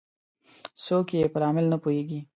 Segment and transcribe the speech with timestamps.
[0.85, 2.19] څوک یې په لامل نه پوهیږي